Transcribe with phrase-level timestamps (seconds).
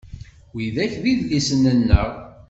[0.53, 2.09] Widak d idlisen-nneɣ.